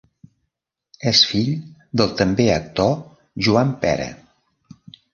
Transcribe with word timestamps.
És 1.11 1.21
fill 1.33 1.51
del 2.03 2.17
també 2.23 2.49
actor 2.57 2.91
Joan 3.49 3.79
Pera. 3.87 4.13